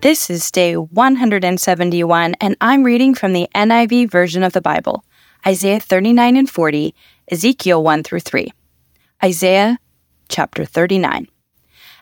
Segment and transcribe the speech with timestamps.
[0.00, 5.04] This is day 171, and I'm reading from the NIV version of the Bible
[5.44, 6.94] Isaiah 39 and 40,
[7.32, 8.52] Ezekiel 1 through 3.
[9.24, 9.80] Isaiah
[10.28, 11.26] chapter 39.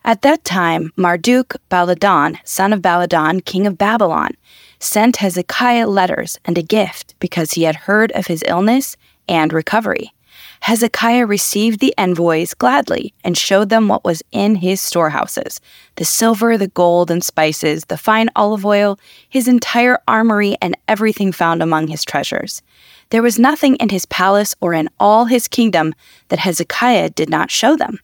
[0.05, 4.33] At that time, Marduk Baladan, son of Baladan, king of Babylon,
[4.79, 10.13] sent Hezekiah letters and a gift because he had heard of his illness and recovery.
[10.61, 15.61] Hezekiah received the envoys gladly and showed them what was in his storehouses
[15.97, 21.33] the silver, the gold, and spices, the fine olive oil, his entire armory, and everything
[21.33, 22.63] found among his treasures.
[23.11, 25.95] There was nothing in his palace or in all his kingdom
[26.29, 27.99] that Hezekiah did not show them.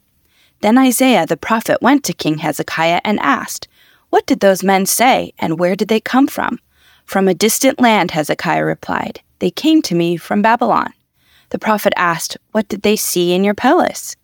[0.61, 3.67] Then Isaiah the prophet went to King Hezekiah and asked,
[4.11, 6.61] What did those men say, and where did they come from?
[7.05, 9.21] From a distant land, Hezekiah replied.
[9.41, 10.93] They came to me from Babylon.
[11.53, 14.17] The prophet asked, What did they see in your palace?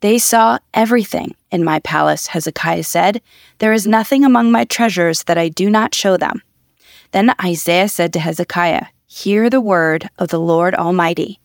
[0.00, 3.20] They saw everything in my palace, Hezekiah said.
[3.58, 6.40] There is nothing among my treasures that I do not show them.
[7.10, 11.40] Then Isaiah said to Hezekiah, Hear the word of the Lord Almighty.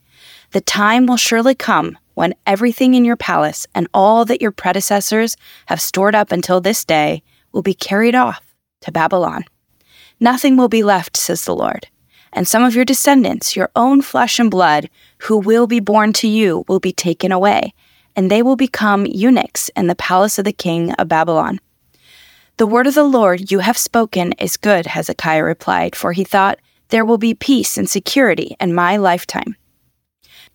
[0.52, 5.36] The time will surely come when everything in your palace and all that your predecessors
[5.66, 9.44] have stored up until this day will be carried off to Babylon.
[10.22, 11.90] Nothing will be left, says the Lord
[12.38, 14.92] and some of your descendants, your own flesh and blood,
[15.24, 17.74] who will be born to you, will be taken away,
[18.16, 21.60] and they will become eunuchs in the palace of the king of Babylon.
[22.58, 26.60] The word of the Lord you have spoken is good, Hezekiah replied, for he thought,
[26.90, 29.56] There will be peace and security in my lifetime.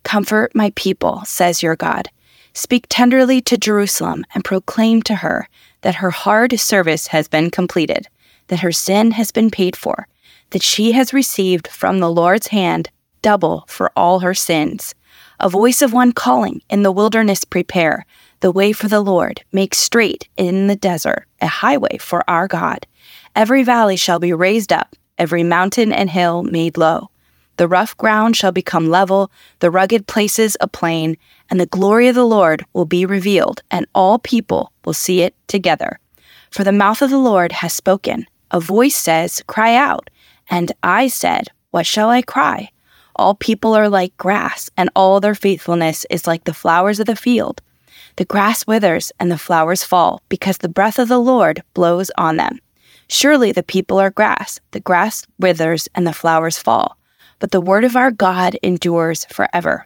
[0.03, 2.07] Comfort my people, says your God.
[2.53, 5.49] Speak tenderly to Jerusalem and proclaim to her
[5.81, 8.07] that her hard service has been completed,
[8.47, 10.07] that her sin has been paid for
[10.53, 12.89] that she has received from the Lord's hand
[13.21, 14.93] double for all her sins.
[15.39, 18.05] A voice of one calling, In the wilderness prepare
[18.39, 22.85] the way for the Lord, make straight in the desert a highway for our God.
[23.35, 27.09] Every valley shall be raised up, every mountain and hill made low.
[27.57, 31.17] The rough ground shall become level, the rugged places a plain,
[31.49, 35.35] and the glory of the Lord will be revealed, and all people will see it
[35.47, 35.99] together.
[36.51, 38.27] For the mouth of the Lord has spoken.
[38.51, 40.09] A voice says, Cry out.
[40.49, 42.69] And I said, What shall I cry?
[43.15, 47.15] All people are like grass, and all their faithfulness is like the flowers of the
[47.15, 47.61] field.
[48.15, 52.37] The grass withers and the flowers fall, because the breath of the Lord blows on
[52.37, 52.59] them.
[53.07, 56.97] Surely the people are grass, the grass withers and the flowers fall,
[57.39, 59.85] but the word of our God endures forever.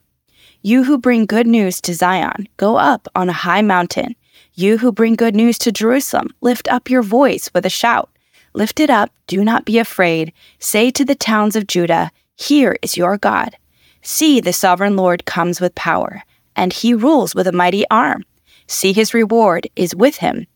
[0.62, 4.16] You who bring good news to Zion, go up on a high mountain.
[4.54, 8.10] You who bring good news to Jerusalem, lift up your voice with a shout.
[8.58, 10.34] Lift it up, do not be afraid.
[10.58, 13.56] Say to the towns of Judah, Here is your God.
[14.02, 16.24] See, the sovereign Lord comes with power,
[16.56, 18.24] and he rules with a mighty arm.
[18.66, 20.48] See, his reward is with him,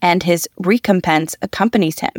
[0.00, 2.14] and his recompense accompanies him.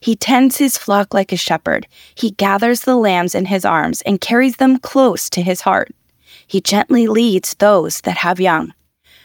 [0.00, 1.86] He tends his flock like a shepherd.
[2.16, 5.94] He gathers the lambs in his arms and carries them close to his heart.
[6.44, 8.74] He gently leads those that have young.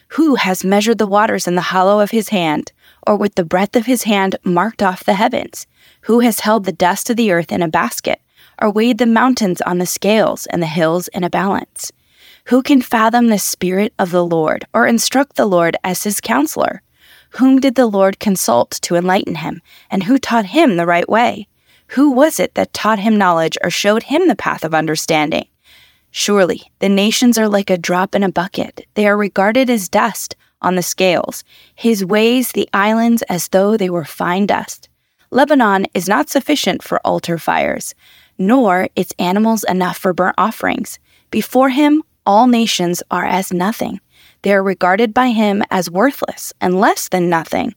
[0.09, 2.71] Who has measured the waters in the hollow of his hand?
[3.05, 5.67] Or with the breadth of his hand marked off the heavens?
[6.01, 8.21] Who has held the dust of the earth in a basket,
[8.61, 11.91] or weighed the mountains on the scales and the hills in a balance?
[12.45, 16.81] Who can fathom the Spirit of the Lord, or instruct the Lord as his counselor?
[17.31, 21.47] Whom did the Lord consult to enlighten him, and who taught him the right way?
[21.87, 25.47] Who was it that taught him knowledge or showed him the path of understanding?
[26.09, 28.85] Surely the nations are like a drop in a bucket.
[28.95, 31.43] They are regarded as dust on the scales,
[31.75, 34.89] his ways the islands as though they were fine dust.
[35.31, 37.95] Lebanon is not sufficient for altar fires,
[38.37, 40.99] nor its animals enough for burnt offerings.
[41.29, 43.99] Before him, all nations are as nothing.
[44.41, 47.75] They are regarded by him as worthless and less than nothing.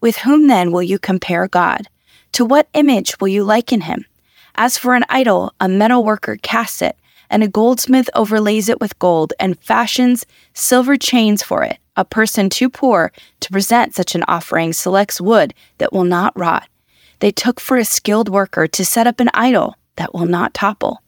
[0.00, 1.88] With whom then will you compare God?
[2.32, 4.06] To what image will you liken him?
[4.54, 6.96] As for an idol, a metal worker casts it,
[7.28, 11.78] and a goldsmith overlays it with gold and fashions silver chains for it.
[11.96, 16.68] A person too poor to present such an offering selects wood that will not rot.
[17.20, 21.02] They took for a skilled worker to set up an idol that will not topple.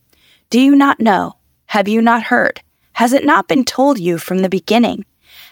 [0.49, 1.37] Do you not know?
[1.67, 2.63] Have you not heard?
[2.95, 5.05] Has it not been told you from the beginning?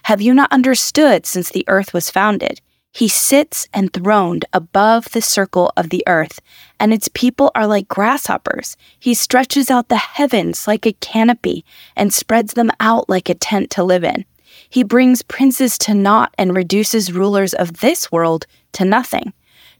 [0.04, 2.60] Have you not understood since the earth was founded?
[2.92, 6.40] He sits enthroned above the circle of the earth,
[6.78, 8.76] and its people are like grasshoppers.
[9.00, 11.64] He stretches out the heavens like a canopy
[11.96, 14.24] and spreads them out like a tent to live in.
[14.74, 19.32] He brings princes to naught and reduces rulers of this world to nothing.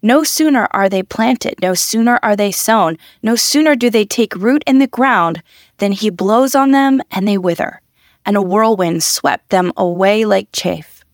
[0.03, 4.37] No sooner are they planted, no sooner are they sown, no sooner do they take
[4.37, 5.43] root in the ground
[5.79, 7.81] than he blows on them and they wither,
[8.25, 11.05] and a whirlwind swept them away like chaff.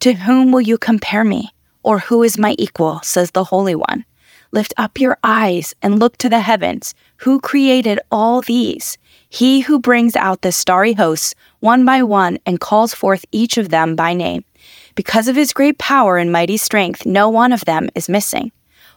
[0.00, 1.54] To whom will you compare me?
[1.84, 3.02] Or who is my equal?
[3.04, 4.04] says the Holy One.
[4.50, 6.92] Lift up your eyes and look to the heavens.
[7.18, 8.98] Who created all these?
[9.34, 13.70] He who brings out the starry hosts one by one and calls forth each of
[13.70, 14.44] them by name.
[14.94, 18.52] Because of his great power and mighty strength, no one of them is missing.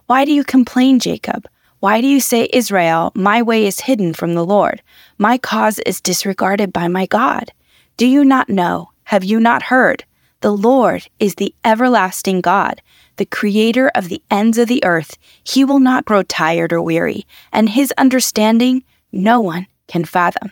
[0.08, 1.48] Why do you complain, Jacob?
[1.80, 4.82] Why do you say, Israel, my way is hidden from the Lord?
[5.18, 7.54] My cause is disregarded by my God.
[7.96, 8.90] Do you not know?
[9.06, 10.04] Have you not heard?
[10.42, 12.82] The Lord is the everlasting God,
[13.16, 15.18] the creator of the ends of the earth.
[15.46, 18.84] He will not grow tired or weary, and his understanding
[19.14, 20.52] no one can fathom.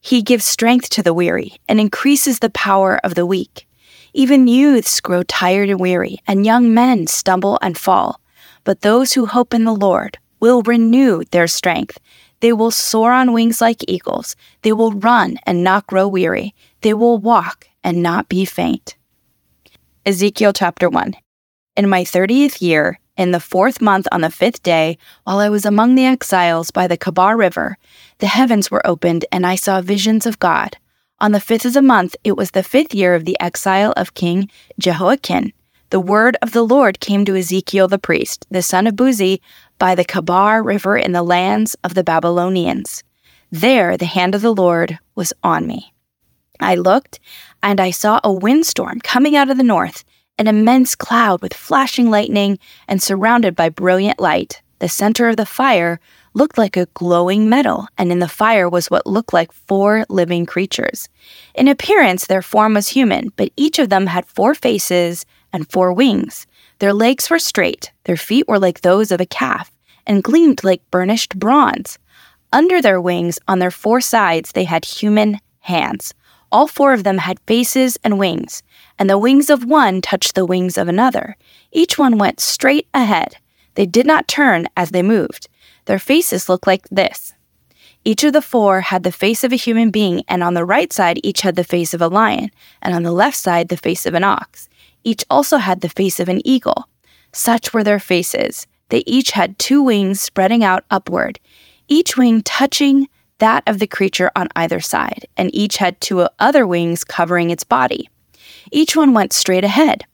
[0.00, 3.66] He gives strength to the weary and increases the power of the weak.
[4.12, 8.20] Even youths grow tired and weary, and young men stumble and fall.
[8.64, 11.98] But those who hope in the Lord will renew their strength.
[12.40, 14.34] They will soar on wings like eagles.
[14.62, 16.54] They will run and not grow weary.
[16.80, 18.96] They will walk and not be faint.
[20.06, 21.14] Ezekiel chapter 1.
[21.76, 25.66] In my thirtieth year, in the fourth month on the fifth day, while I was
[25.66, 27.76] among the exiles by the Kebar River,
[28.16, 30.78] the heavens were opened, and I saw visions of God.
[31.18, 34.14] On the fifth of the month, it was the fifth year of the exile of
[34.14, 35.52] King Jehoiachin.
[35.90, 39.40] The word of the Lord came to Ezekiel the priest, the son of Buzi,
[39.78, 43.04] by the Kebar River in the lands of the Babylonians.
[43.52, 45.92] There the hand of the Lord was on me.
[46.58, 47.20] I looked,
[47.62, 50.04] and I saw a windstorm coming out of the north,
[50.40, 52.58] an immense cloud with flashing lightning
[52.88, 54.62] and surrounded by brilliant light.
[54.78, 56.00] The center of the fire
[56.32, 60.46] looked like a glowing metal, and in the fire was what looked like four living
[60.46, 61.10] creatures.
[61.54, 65.92] In appearance, their form was human, but each of them had four faces and four
[65.92, 66.46] wings.
[66.78, 69.70] Their legs were straight, their feet were like those of a calf,
[70.06, 71.98] and gleamed like burnished bronze.
[72.50, 76.14] Under their wings, on their four sides, they had human hands.
[76.52, 78.62] All four of them had faces and wings,
[78.98, 81.36] and the wings of one touched the wings of another.
[81.70, 83.36] Each one went straight ahead.
[83.74, 85.48] They did not turn as they moved.
[85.84, 87.34] Their faces looked like this.
[88.04, 90.92] Each of the four had the face of a human being, and on the right
[90.92, 92.50] side, each had the face of a lion,
[92.82, 94.68] and on the left side, the face of an ox.
[95.04, 96.88] Each also had the face of an eagle.
[97.32, 98.66] Such were their faces.
[98.88, 101.38] They each had two wings spreading out upward,
[101.88, 103.08] each wing touching
[103.40, 107.64] that of the creature on either side, and each had two other wings covering its
[107.64, 108.08] body.
[108.70, 110.04] Each one went straight ahead.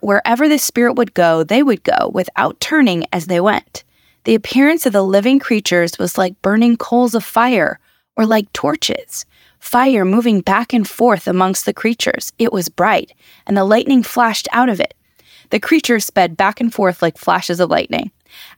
[0.00, 3.82] Wherever the spirit would go, they would go without turning as they went.
[4.24, 7.78] The appearance of the living creatures was like burning coals of fire
[8.16, 9.24] or like torches,
[9.58, 12.32] fire moving back and forth amongst the creatures.
[12.38, 13.12] It was bright,
[13.46, 14.94] and the lightning flashed out of it.
[15.50, 18.10] The creatures sped back and forth like flashes of lightning.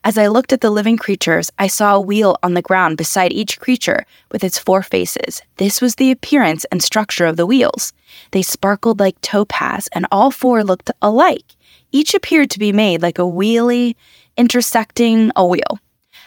[0.04, 3.32] As I looked at the living creatures, I saw a wheel on the ground beside
[3.32, 5.42] each creature with its four faces.
[5.56, 7.92] This was the appearance and structure of the wheels.
[8.32, 11.54] They sparkled like topaz, and all four looked alike.
[11.92, 13.94] Each appeared to be made like a wheelie
[14.36, 15.78] intersecting a wheel.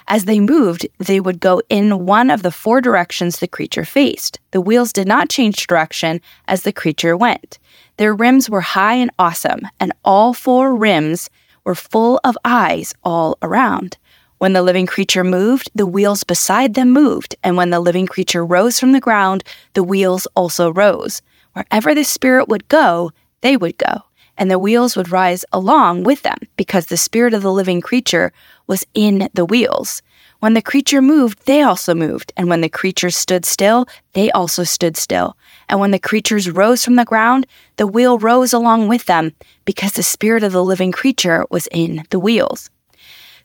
[0.07, 4.39] As they moved, they would go in one of the four directions the creature faced.
[4.51, 7.59] The wheels did not change direction as the creature went.
[7.97, 11.29] Their rims were high and awesome, and all four rims
[11.63, 13.97] were full of eyes all around.
[14.39, 18.43] When the living creature moved, the wheels beside them moved, and when the living creature
[18.43, 19.43] rose from the ground,
[19.73, 21.21] the wheels also rose.
[21.53, 24.03] Wherever the spirit would go, they would go,
[24.37, 28.31] and the wheels would rise along with them, because the spirit of the living creature
[28.67, 30.01] was in the wheels.
[30.39, 34.63] When the creature moved, they also moved, and when the creature stood still, they also
[34.63, 35.37] stood still.
[35.69, 37.45] And when the creatures rose from the ground,
[37.77, 39.33] the wheel rose along with them,
[39.65, 42.71] because the spirit of the living creature was in the wheels.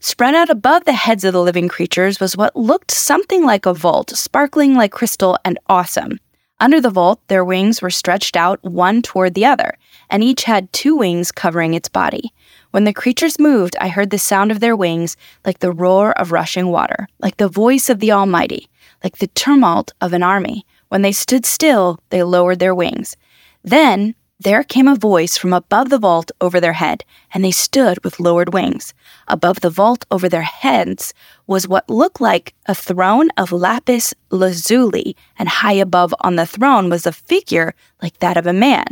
[0.01, 3.75] Spread out above the heads of the living creatures was what looked something like a
[3.75, 6.19] vault, sparkling like crystal and awesome.
[6.61, 9.77] Under the vault, their wings were stretched out one toward the other,
[10.11, 12.33] and each had two wings covering its body.
[12.71, 16.33] When the creatures moved, I heard the sound of their wings like the roar of
[16.33, 18.69] rushing water, like the voice of the Almighty,
[19.03, 20.67] like the tumult of an army.
[20.89, 23.17] When they stood still, they lowered their wings.
[23.63, 28.03] Then there came a voice from above the vault over their head, and they stood
[28.05, 28.93] with lowered wings.
[29.29, 31.15] Above the vault over their heads
[31.47, 36.91] was what looked like a throne of lapis lazuli, and high above on the throne
[36.91, 38.85] was a figure like that of a man.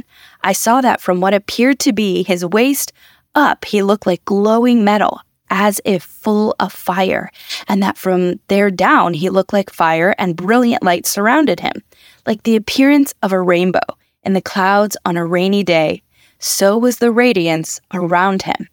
[0.43, 2.93] I saw that from what appeared to be his waist
[3.35, 5.21] up, he looked like glowing metal,
[5.51, 7.31] as if full of fire,
[7.69, 11.83] and that from there down he looked like fire, and brilliant light surrounded him,
[12.27, 13.81] like the appearance of a rainbow
[14.25, 16.03] in the clouds on a rainy day,
[16.39, 18.69] so was the radiance around him.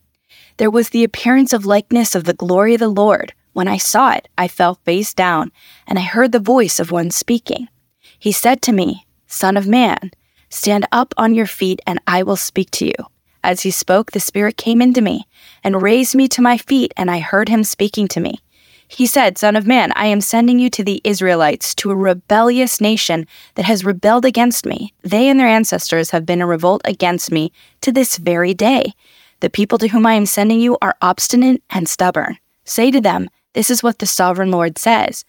[0.57, 3.33] There was the appearance of likeness of the glory of the Lord.
[3.53, 5.51] When I saw it, I fell face down,
[5.87, 7.67] and I heard the voice of one speaking.
[8.19, 10.11] He said to me, Son of man,
[10.49, 12.95] stand up on your feet, and I will speak to you.
[13.43, 15.25] As he spoke, the Spirit came into me
[15.63, 18.39] and raised me to my feet, and I heard him speaking to me.
[18.93, 22.81] He said, Son of man, I am sending you to the Israelites, to a rebellious
[22.81, 24.93] nation that has rebelled against me.
[25.01, 28.93] They and their ancestors have been in revolt against me to this very day.
[29.39, 32.37] The people to whom I am sending you are obstinate and stubborn.
[32.65, 35.23] Say to them, This is what the sovereign Lord says.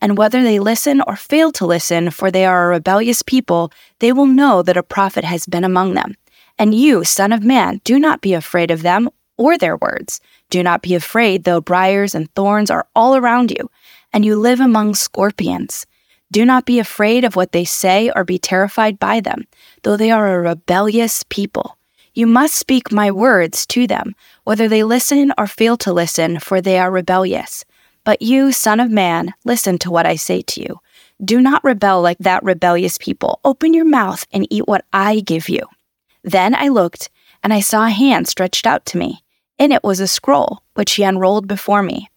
[0.00, 4.12] And whether they listen or fail to listen, for they are a rebellious people, they
[4.12, 6.14] will know that a prophet has been among them.
[6.58, 10.20] And you, Son of Man, do not be afraid of them or their words.
[10.52, 13.70] Do not be afraid, though briars and thorns are all around you,
[14.12, 15.86] and you live among scorpions.
[16.30, 19.46] Do not be afraid of what they say or be terrified by them,
[19.82, 21.78] though they are a rebellious people.
[22.12, 26.60] You must speak my words to them, whether they listen or fail to listen, for
[26.60, 27.64] they are rebellious.
[28.04, 30.80] But you, Son of Man, listen to what I say to you.
[31.24, 33.40] Do not rebel like that rebellious people.
[33.42, 35.62] Open your mouth and eat what I give you.
[36.22, 37.08] Then I looked,
[37.42, 39.22] and I saw a hand stretched out to me.
[39.58, 42.08] In it was a scroll, which he unrolled before me.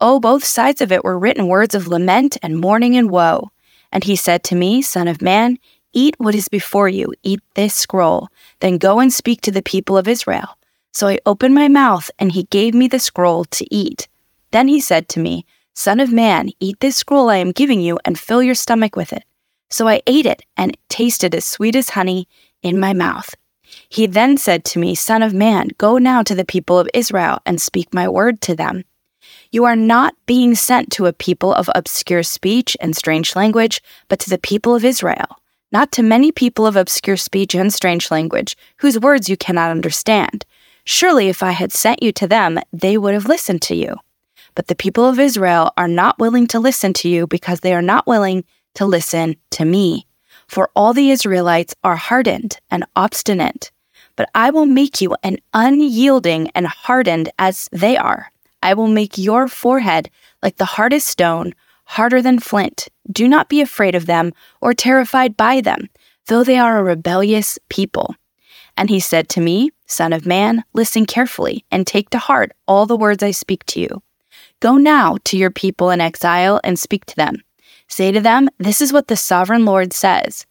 [0.00, 3.50] Oh, both sides of it were written words of lament and mourning and woe.
[3.90, 5.58] And he said to me, Son of man,
[5.92, 8.28] eat what is before you, eat this scroll,
[8.60, 10.56] then go and speak to the people of Israel.
[10.92, 14.08] So I opened my mouth, and he gave me the scroll to eat.
[14.52, 17.98] Then he said to me, Son of man, eat this scroll I am giving you,
[18.04, 19.24] and fill your stomach with it.
[19.70, 22.28] So I ate it, and it tasted as sweet as honey
[22.62, 23.34] in my mouth.
[23.88, 27.38] He then said to me, Son of man, go now to the people of Israel
[27.46, 28.84] and speak my word to them.
[29.50, 34.18] You are not being sent to a people of obscure speech and strange language, but
[34.20, 35.38] to the people of Israel,
[35.72, 40.44] not to many people of obscure speech and strange language, whose words you cannot understand.
[40.84, 43.96] Surely, if I had sent you to them, they would have listened to you.
[44.54, 47.82] But the people of Israel are not willing to listen to you because they are
[47.82, 50.08] not willing to listen to me
[50.48, 53.70] for all the Israelites are hardened and obstinate.
[54.18, 58.32] But I will make you an unyielding and hardened as they are.
[58.60, 60.10] I will make your forehead
[60.42, 62.88] like the hardest stone, harder than flint.
[63.08, 65.88] Do not be afraid of them or terrified by them,
[66.26, 68.16] though they are a rebellious people.
[68.76, 72.86] And he said to me, Son of man, listen carefully and take to heart all
[72.86, 74.02] the words I speak to you.
[74.58, 77.36] Go now to your people in exile and speak to them.
[77.86, 80.44] Say to them, This is what the sovereign Lord says.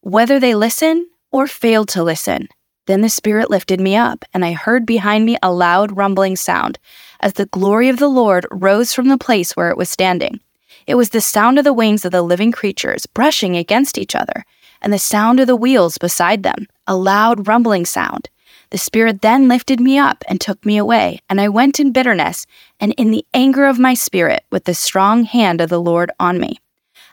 [0.00, 2.48] Whether they listen or fail to listen,
[2.90, 6.76] then the Spirit lifted me up, and I heard behind me a loud rumbling sound,
[7.20, 10.40] as the glory of the Lord rose from the place where it was standing.
[10.88, 14.44] It was the sound of the wings of the living creatures brushing against each other,
[14.82, 18.28] and the sound of the wheels beside them, a loud rumbling sound.
[18.70, 22.44] The Spirit then lifted me up and took me away, and I went in bitterness
[22.80, 26.40] and in the anger of my spirit with the strong hand of the Lord on
[26.40, 26.58] me.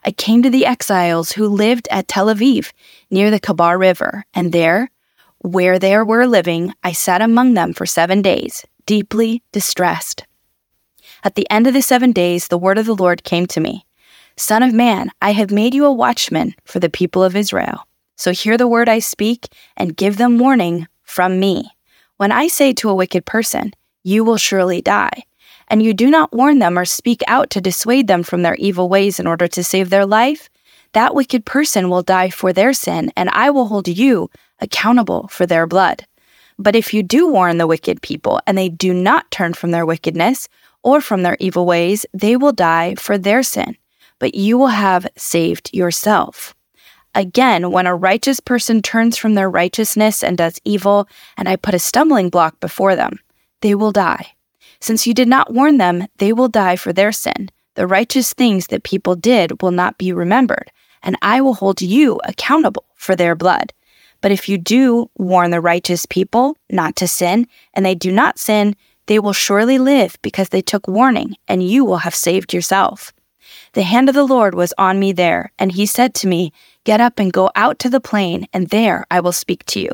[0.04, 2.72] I came to the exiles who lived at Tel Aviv,
[3.12, 4.90] near the Kebar River, and there,
[5.48, 10.26] where they were living, I sat among them for seven days, deeply distressed.
[11.24, 13.86] At the end of the seven days, the word of the Lord came to me
[14.36, 17.88] Son of man, I have made you a watchman for the people of Israel.
[18.18, 21.72] So hear the word I speak and give them warning from me.
[22.18, 23.74] When I say to a wicked person,
[24.04, 25.24] You will surely die,
[25.68, 28.90] and you do not warn them or speak out to dissuade them from their evil
[28.90, 30.50] ways in order to save their life,
[30.98, 35.46] that wicked person will die for their sin, and I will hold you accountable for
[35.46, 36.08] their blood.
[36.58, 39.86] But if you do warn the wicked people, and they do not turn from their
[39.86, 40.50] wickedness
[40.82, 43.78] or from their evil ways, they will die for their sin,
[44.18, 46.56] but you will have saved yourself.
[47.14, 51.76] Again, when a righteous person turns from their righteousness and does evil, and I put
[51.76, 53.20] a stumbling block before them,
[53.62, 54.34] they will die.
[54.80, 57.50] Since you did not warn them, they will die for their sin.
[57.76, 60.72] The righteous things that people did will not be remembered,
[61.04, 63.74] and I will hold you accountable for their blood.
[64.22, 68.40] But if you do warn the righteous people not to sin, and they do not
[68.40, 68.76] sin,
[69.06, 73.14] they will surely live because they took warning, and you will have saved yourself.
[73.74, 76.52] The hand of the Lord was on me there, and he said to me,
[76.84, 79.92] Get up and go out to the plain, and there I will speak to you.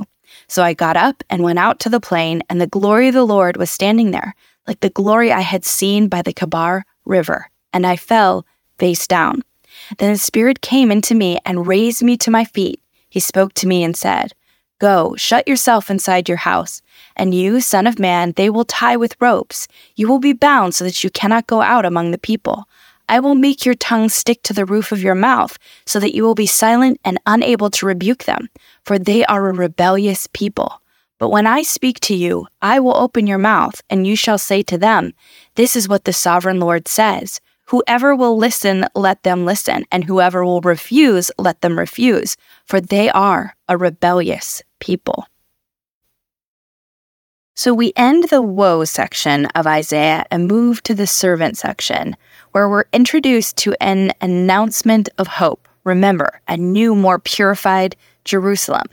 [0.48, 3.26] So I got up and went out to the plain, and the glory of the
[3.26, 4.36] Lord was standing there,
[4.68, 8.46] like the glory I had seen by the Kebar River, and I fell
[8.78, 9.44] face down.
[9.98, 12.82] Then the Spirit came into me and raised me to my feet.
[13.10, 14.34] He spoke to me and said,
[14.80, 16.82] Go, shut yourself inside your house,
[17.16, 19.68] and you, Son of Man, they will tie with ropes.
[19.96, 22.68] You will be bound so that you cannot go out among the people.
[23.08, 26.24] I will make your tongue stick to the roof of your mouth, so that you
[26.24, 28.50] will be silent and unable to rebuke them,
[28.84, 30.82] for they are a rebellious people.
[31.20, 34.64] But when I speak to you, I will open your mouth, and you shall say
[34.64, 35.14] to them,
[35.56, 37.40] This is what the sovereign Lord says.
[37.68, 43.10] Whoever will listen, let them listen, and whoever will refuse, let them refuse, for they
[43.10, 45.26] are a rebellious people.
[47.56, 52.18] So we end the woe section of Isaiah and move to the servant section,
[52.52, 55.68] where we're introduced to an announcement of hope.
[55.84, 58.88] Remember, a new, more purified Jerusalem.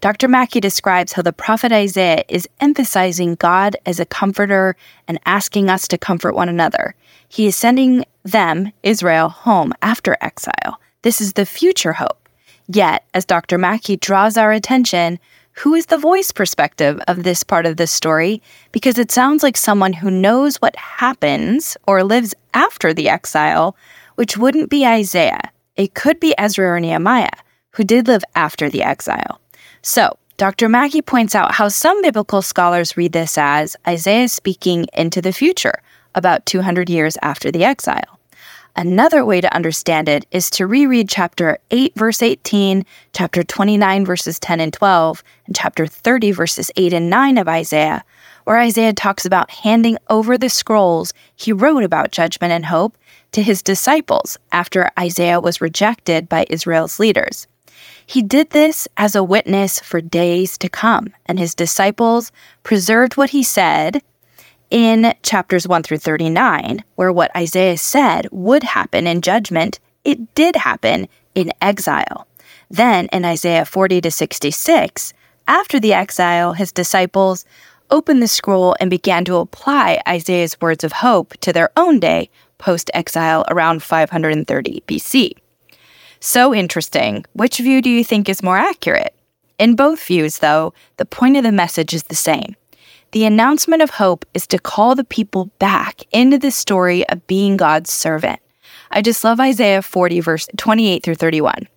[0.00, 0.28] Dr.
[0.28, 4.76] Mackie describes how the prophet Isaiah is emphasizing God as a comforter
[5.08, 6.94] and asking us to comfort one another.
[7.28, 10.80] He is sending them, Israel, home after exile.
[11.02, 12.28] This is the future hope.
[12.68, 13.58] Yet, as Dr.
[13.58, 15.18] Mackie draws our attention,
[15.52, 18.40] who is the voice perspective of this part of the story?
[18.70, 23.76] Because it sounds like someone who knows what happens or lives after the exile,
[24.14, 25.50] which wouldn't be Isaiah.
[25.74, 27.30] It could be Ezra or Nehemiah,
[27.72, 29.40] who did live after the exile.
[29.88, 30.68] So, Dr.
[30.68, 35.80] Mackie points out how some biblical scholars read this as Isaiah speaking into the future,
[36.14, 38.20] about 200 years after the exile.
[38.76, 44.38] Another way to understand it is to reread chapter 8, verse 18, chapter 29, verses
[44.38, 48.04] 10 and 12, and chapter 30, verses 8 and 9 of Isaiah,
[48.44, 52.98] where Isaiah talks about handing over the scrolls he wrote about judgment and hope
[53.32, 57.46] to his disciples after Isaiah was rejected by Israel's leaders.
[58.08, 63.30] He did this as a witness for days to come, and his disciples preserved what
[63.30, 64.00] he said
[64.70, 70.56] in chapters 1 through 39, where what Isaiah said would happen in judgment, it did
[70.56, 72.26] happen in exile.
[72.70, 75.12] Then in Isaiah 40 to 66,
[75.46, 77.44] after the exile, his disciples
[77.90, 82.30] opened the scroll and began to apply Isaiah's words of hope to their own day
[82.56, 85.32] post exile around 530 BC.
[86.20, 87.24] So interesting.
[87.32, 89.14] Which view do you think is more accurate?
[89.58, 92.56] In both views, though, the point of the message is the same.
[93.12, 97.56] The announcement of hope is to call the people back into the story of being
[97.56, 98.40] God's servant.
[98.90, 101.68] I just love Isaiah 40, verse 28 through 31.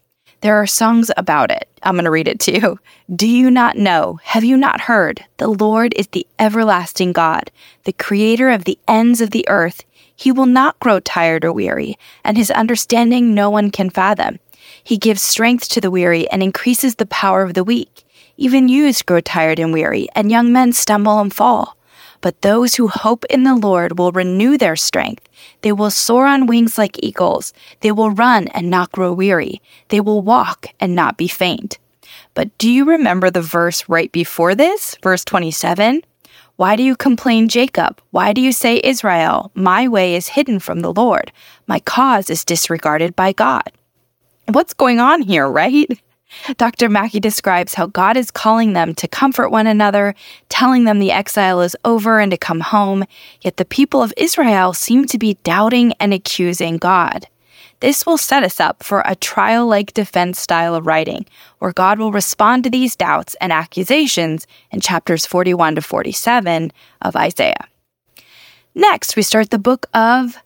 [0.41, 1.69] There are songs about it.
[1.83, 2.79] I'm going to read it to you.
[3.15, 4.19] Do you not know?
[4.23, 5.23] Have you not heard?
[5.37, 7.51] The Lord is the everlasting God,
[7.85, 9.83] the creator of the ends of the earth.
[10.21, 14.37] He will not grow tired or weary, and his understanding no one can fathom.
[14.83, 18.03] He gives strength to the weary and increases the power of the weak.
[18.37, 21.75] Even youths grow tired and weary, and young men stumble and fall.
[22.21, 25.27] But those who hope in the Lord will renew their strength.
[25.61, 27.51] They will soar on wings like eagles.
[27.79, 29.59] They will run and not grow weary.
[29.87, 31.79] They will walk and not be faint.
[32.35, 36.03] But do you remember the verse right before this, verse 27?
[36.61, 37.99] Why do you complain, Jacob?
[38.11, 39.49] Why do you say, Israel?
[39.55, 41.31] My way is hidden from the Lord.
[41.65, 43.71] My cause is disregarded by God.
[44.47, 45.89] What's going on here, right?
[46.57, 46.87] Dr.
[46.87, 50.13] Mackie describes how God is calling them to comfort one another,
[50.49, 53.05] telling them the exile is over and to come home,
[53.41, 57.25] yet the people of Israel seem to be doubting and accusing God.
[57.81, 61.25] This will set us up for a trial like defense style of writing,
[61.57, 67.15] where God will respond to these doubts and accusations in chapters 41 to 47 of
[67.15, 67.67] Isaiah.
[68.75, 70.37] Next, we start the book of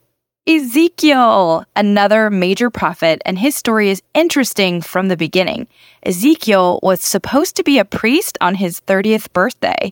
[0.47, 5.67] Ezekiel, another major prophet, and his story is interesting from the beginning.
[6.03, 9.91] Ezekiel was supposed to be a priest on his 30th birthday,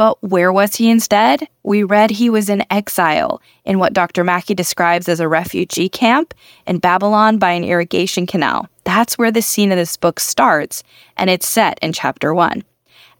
[0.00, 1.46] but where was he instead?
[1.62, 4.24] We read he was in exile in what Dr.
[4.24, 6.32] Mackie describes as a refugee camp
[6.66, 8.66] in Babylon by an irrigation canal.
[8.84, 10.82] That's where the scene of this book starts,
[11.18, 12.64] and it's set in chapter 1.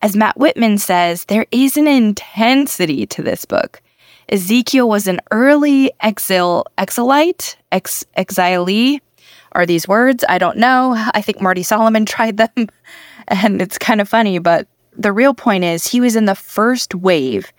[0.00, 3.82] As Matt Whitman says, there is an intensity to this book.
[4.30, 9.00] Ezekiel was an early exil exilite, ex exilee.
[9.52, 10.24] Are these words?
[10.30, 10.94] I don't know.
[11.12, 12.68] I think Marty Solomon tried them,
[13.28, 14.66] and it's kind of funny, but
[14.96, 17.52] the real point is he was in the first wave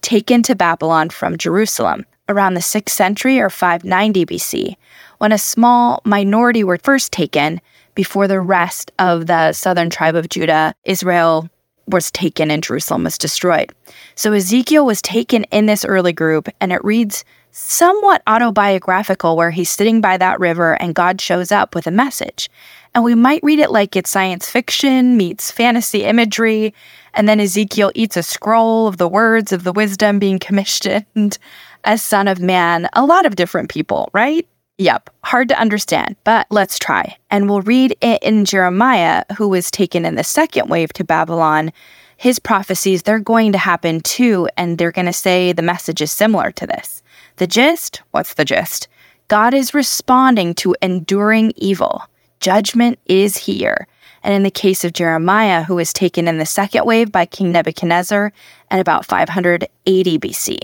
[0.00, 4.76] taken to Babylon from Jerusalem around the 6th century or 590 BC,
[5.18, 7.60] when a small minority were first taken
[7.94, 11.48] before the rest of the southern tribe of Judah, Israel,
[11.88, 13.72] was taken and Jerusalem was destroyed.
[14.14, 19.70] So Ezekiel was taken in this early group, and it reads somewhat autobiographical, where he's
[19.70, 22.50] sitting by that river and God shows up with a message.
[22.98, 26.74] And we might read it like it's science fiction meets fantasy imagery,
[27.14, 31.38] and then Ezekiel eats a scroll of the words of the wisdom being commissioned
[31.84, 32.88] as Son of Man.
[32.94, 34.48] A lot of different people, right?
[34.78, 37.16] Yep, hard to understand, but let's try.
[37.30, 41.72] And we'll read it in Jeremiah, who was taken in the second wave to Babylon.
[42.16, 46.10] His prophecies, they're going to happen too, and they're going to say the message is
[46.10, 47.00] similar to this.
[47.36, 48.02] The gist?
[48.10, 48.88] What's the gist?
[49.28, 52.02] God is responding to enduring evil.
[52.40, 53.86] Judgment is here.
[54.22, 57.52] And in the case of Jeremiah, who was taken in the second wave by King
[57.52, 58.32] Nebuchadnezzar
[58.70, 60.58] at about 580 BC.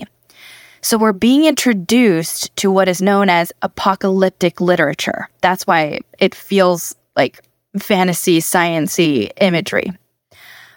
[0.81, 5.29] So we're being introduced to what is known as apocalyptic literature.
[5.41, 7.41] That's why it feels like
[7.79, 9.93] fantasy, sciency imagery.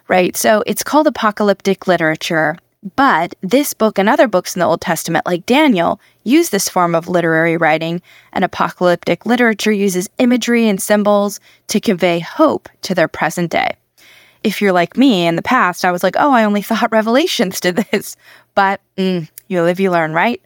[0.07, 0.35] Right?
[0.35, 2.57] So it's called apocalyptic literature,
[2.97, 6.95] but this book and other books in the Old Testament, like Daniel, use this form
[6.95, 8.01] of literary writing,
[8.33, 13.75] and apocalyptic literature uses imagery and symbols to convey hope to their present day.
[14.45, 17.61] If you're like me in the past, I was like, oh, I only thought Revelations
[17.61, 18.17] did this.
[18.55, 20.41] But mm, you live, you learn, right?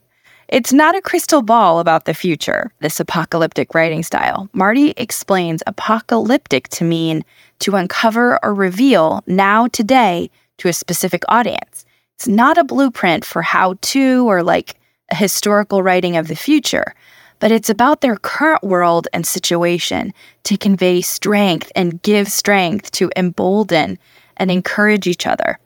[0.49, 4.51] It's not a crystal ball about the future, this apocalyptic writing style.
[4.53, 7.25] Marty explains apocalyptic to mean
[7.61, 11.87] to uncover or reveal now, today, to a specific audience.
[12.23, 14.77] It's not a blueprint for how to or like
[15.11, 16.95] a historical writing of the future,
[17.41, 23.11] but it's about their current world and situation to convey strength and give strength to
[23.17, 23.99] embolden
[24.37, 25.59] and encourage each other.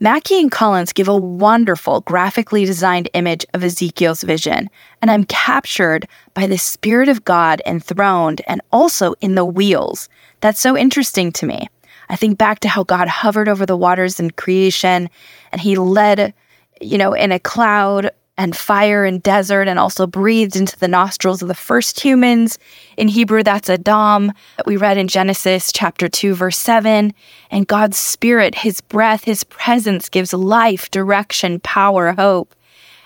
[0.00, 4.68] Mackie and Collins give a wonderful graphically designed image of Ezekiel's vision,
[5.00, 10.08] and I'm captured by the Spirit of God enthroned and also in the wheels.
[10.40, 11.68] That's so interesting to me.
[12.10, 15.08] I think back to how God hovered over the waters in creation
[15.52, 16.34] and he led,
[16.80, 21.40] you know, in a cloud and fire and desert and also breathed into the nostrils
[21.40, 22.58] of the first humans.
[22.96, 27.14] In Hebrew, that's Adam that we read in Genesis chapter 2, verse 7.
[27.50, 32.56] And God's spirit, his breath, his presence gives life, direction, power, hope.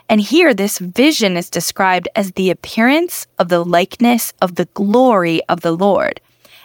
[0.09, 5.43] And here, this vision is described as the appearance of the likeness of the glory
[5.49, 6.21] of the Lord.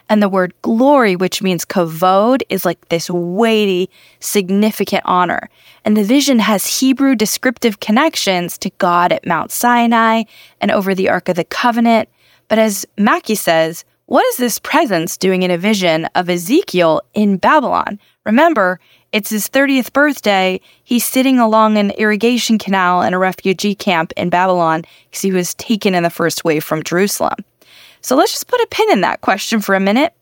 [0.09, 5.49] And the word glory, which means kavod, is like this weighty, significant honor.
[5.85, 10.23] And the vision has Hebrew descriptive connections to God at Mount Sinai
[10.59, 12.09] and over the Ark of the Covenant.
[12.47, 17.37] But as Mackie says, what is this presence doing in a vision of Ezekiel in
[17.37, 17.99] Babylon?
[18.25, 18.79] Remember,
[19.11, 20.59] it's his 30th birthday.
[20.83, 25.53] He's sitting along an irrigation canal in a refugee camp in Babylon because he was
[25.55, 27.35] taken in the first wave from Jerusalem.
[28.01, 30.13] So let's just put a pin in that question for a minute.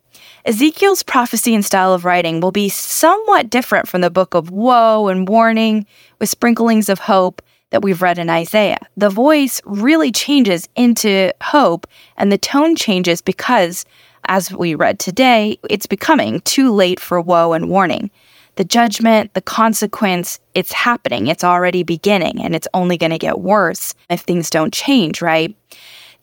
[0.46, 5.10] Ezekiel's prophecy and style of writing will be somewhat different from the book of woe
[5.10, 5.86] and warning
[6.20, 8.80] with sprinklings of hope that we've read in Isaiah.
[8.96, 11.86] The voice really changes into hope,
[12.16, 13.86] and the tone changes because,
[14.28, 18.10] as we read today, it's becoming too late for woe and warning.
[18.56, 21.28] The judgment, the consequence, it's happening.
[21.28, 25.56] It's already beginning, and it's only going to get worse if things don't change, right?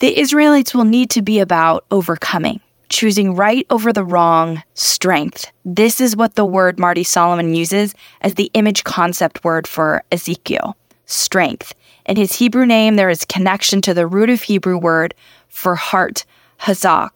[0.00, 5.50] The Israelites will need to be about overcoming, choosing right over the wrong, strength.
[5.64, 10.76] This is what the word Marty Solomon uses as the image concept word for Ezekiel
[11.06, 11.74] strength.
[12.06, 15.14] In his Hebrew name, there is connection to the root of Hebrew word
[15.48, 16.24] for heart,
[16.60, 17.10] hazak,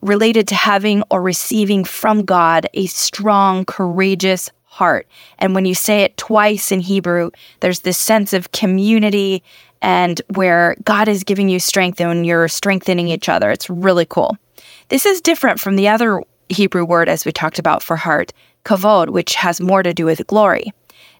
[0.00, 5.08] related to having or receiving from God a strong, courageous heart.
[5.38, 9.42] And when you say it twice in Hebrew, there's this sense of community
[9.82, 13.50] and where God is giving you strength and you're strengthening each other.
[13.50, 14.36] It's really cool.
[14.88, 18.32] This is different from the other Hebrew word, as we talked about for heart,
[18.64, 20.72] kavod, which has more to do with glory.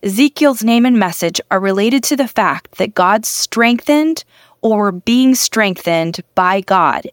[0.02, 4.24] Ezekiel's name and message are related to the fact that God strengthened
[4.62, 7.08] or being strengthened by God.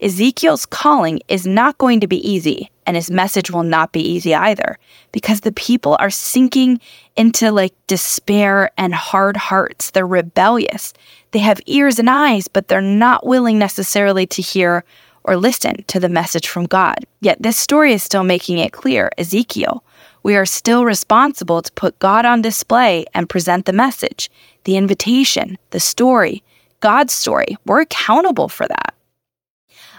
[0.00, 4.34] Ezekiel's calling is not going to be easy, and his message will not be easy
[4.34, 4.78] either,
[5.10, 6.80] because the people are sinking
[7.16, 9.90] into like despair and hard hearts.
[9.90, 10.92] They're rebellious.
[11.30, 14.84] They have ears and eyes, but they're not willing necessarily to hear
[15.24, 17.04] or listen to the message from God.
[17.20, 19.82] Yet this story is still making it clear Ezekiel,
[20.22, 24.28] we are still responsible to put God on display and present the message,
[24.64, 26.42] the invitation, the story,
[26.80, 27.56] God's story.
[27.64, 28.95] We're accountable for that.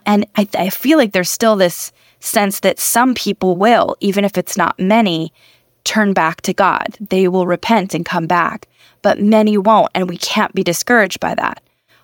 [0.07, 1.91] And I, I feel like there's still this
[2.21, 5.31] sense that some people will, even if it's not many,
[5.83, 6.97] turn back to God.
[6.99, 8.67] They will repent and come back,
[9.01, 11.61] but many won't, and we can't be discouraged by that.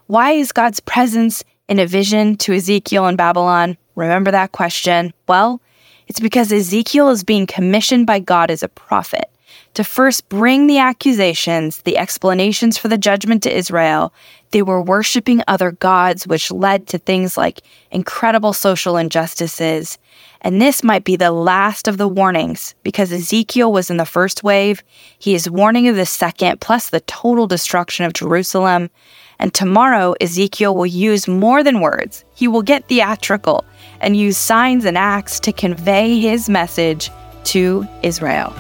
[0.08, 3.78] Why is God's presence in a vision to Ezekiel in Babylon?
[3.96, 5.14] Remember that question?
[5.28, 5.62] Well,
[6.08, 9.30] it's because Ezekiel is being commissioned by God as a prophet.
[9.74, 14.14] To first bring the accusations, the explanations for the judgment to Israel,
[14.52, 19.98] they were worshiping other gods, which led to things like incredible social injustices.
[20.42, 24.44] And this might be the last of the warnings because Ezekiel was in the first
[24.44, 24.84] wave.
[25.18, 28.92] He is warning of the second, plus the total destruction of Jerusalem.
[29.40, 32.24] And tomorrow, Ezekiel will use more than words.
[32.36, 33.66] He will get theatrical
[34.02, 37.10] and use signs and acts to convey his message
[37.46, 38.54] to Israel.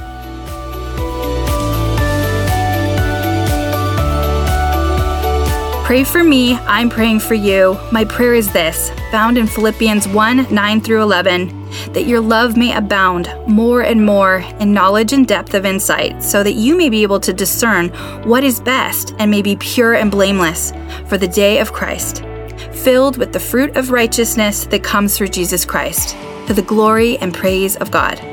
[5.83, 7.77] Pray for me, I'm praying for you.
[7.91, 11.49] My prayer is this, found in Philippians 1 9 through 11,
[11.91, 16.41] that your love may abound more and more in knowledge and depth of insight, so
[16.41, 17.89] that you may be able to discern
[18.23, 20.71] what is best and may be pure and blameless
[21.07, 22.23] for the day of Christ,
[22.71, 26.15] filled with the fruit of righteousness that comes through Jesus Christ,
[26.47, 28.32] to the glory and praise of God.